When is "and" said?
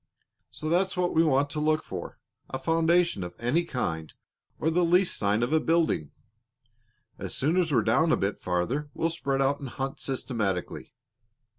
9.59-9.69